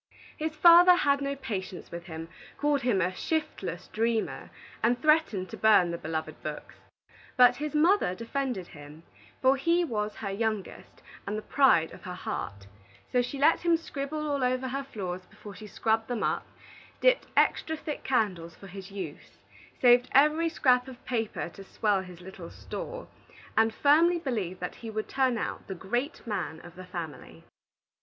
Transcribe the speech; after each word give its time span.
His 0.35 0.55
father 0.55 0.95
had 0.95 1.21
no 1.21 1.35
patience 1.35 1.91
with 1.91 2.05
him, 2.05 2.27
called 2.57 2.81
him 2.81 3.01
a 3.01 3.13
shiftless 3.13 3.87
dreamer, 3.89 4.49
and 4.81 4.99
threatened 4.99 5.49
to 5.51 5.57
burn 5.57 5.91
the 5.91 5.97
beloved 5.99 6.41
books. 6.41 6.73
But 7.37 7.57
his 7.57 7.75
mother 7.75 8.15
defended 8.15 8.69
him, 8.69 9.03
for 9.43 9.55
he 9.57 9.83
was 9.83 10.15
her 10.15 10.31
youngest 10.31 11.03
and 11.27 11.37
the 11.37 11.43
pride 11.43 11.91
of 11.91 12.01
her 12.01 12.15
heart; 12.15 12.65
so 13.11 13.21
she 13.21 13.37
let 13.37 13.59
him 13.59 13.77
scribble 13.77 14.27
all 14.27 14.43
over 14.43 14.69
her 14.69 14.83
floors 14.83 15.27
before 15.27 15.53
she 15.53 15.67
scrubbed 15.67 16.07
them 16.07 16.23
up, 16.23 16.47
dipped 16.99 17.27
extra 17.37 17.77
thick 17.77 18.03
candles 18.03 18.55
for 18.55 18.65
his 18.65 18.89
use, 18.89 19.37
saved 19.81 20.09
every 20.13 20.49
scrap 20.49 20.87
of 20.87 21.05
paper 21.05 21.47
to 21.49 21.63
swell 21.63 22.01
his 22.01 22.21
little 22.21 22.49
store, 22.49 23.07
and 23.55 23.71
firmly 23.71 24.17
believed 24.17 24.59
that 24.61 24.77
he 24.81 24.89
would 24.89 25.07
turn 25.07 25.37
out 25.37 25.67
the 25.67 25.75
great 25.75 26.25
man 26.25 26.59
of 26.61 26.75
the 26.75 26.85
family. 26.85 27.43